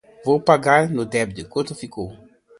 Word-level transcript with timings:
Vou 0.25 0.41
pagar 0.41 0.89
no 0.89 1.05
débito. 1.05 1.47
Quanto 1.47 1.75
ficou? 1.75 2.11